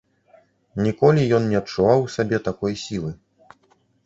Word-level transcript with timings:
Ніколі 0.85 1.25
ён 1.39 1.45
не 1.51 1.59
адчуваў 1.61 1.99
у 2.07 2.09
сабе 2.15 2.37
такой 2.49 2.73
сілы. 2.87 3.13